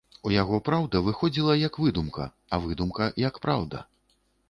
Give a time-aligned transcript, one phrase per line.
[0.27, 3.89] У яго праўда выходзіла, як выдумка, а выдумка, як праўда.